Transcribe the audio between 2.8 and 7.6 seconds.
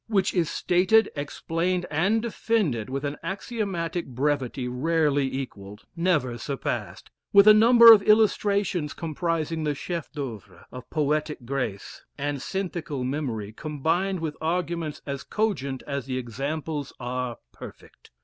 with an axiomatic brevity rarely equalled, never surpassed with a